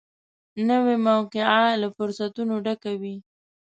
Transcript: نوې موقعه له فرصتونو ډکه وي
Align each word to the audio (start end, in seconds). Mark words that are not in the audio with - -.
نوې 0.69 0.95
موقعه 1.07 1.63
له 1.81 1.87
فرصتونو 1.95 2.53
ډکه 2.65 2.91
وي 3.01 3.15